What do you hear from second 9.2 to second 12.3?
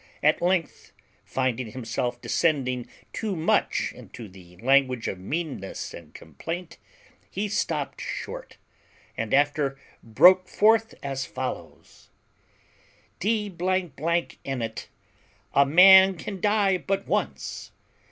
after broke forth as follows: